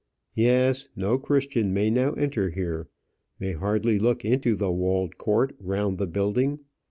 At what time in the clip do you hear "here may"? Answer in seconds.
2.49-3.51